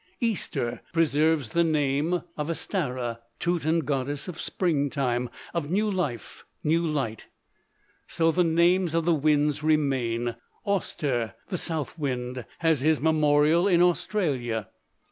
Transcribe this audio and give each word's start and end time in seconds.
Easter 0.19 0.81
preserves 0.93 1.49
the 1.49 1.63
name 1.63 2.23
of 2.35 2.47
Œstara, 2.47 3.19
Teuton 3.39 3.81
goddess 3.81 4.27
of 4.27 4.41
springtime, 4.41 5.29
of 5.53 5.69
new 5.69 5.91
life, 5.91 6.43
new 6.63 6.83
light. 6.87 7.27
So 8.07 8.31
the 8.31 8.43
names 8.43 8.95
of 8.95 9.05
the 9.05 9.13
winds 9.13 9.61
remain. 9.61 10.37
Auster, 10.65 11.35
the 11.49 11.57
south 11.59 11.99
wind, 11.99 12.45
has 12.61 12.81
his 12.81 12.99
memorial 12.99 13.67
in 13.67 13.83
Australia. 13.83 14.69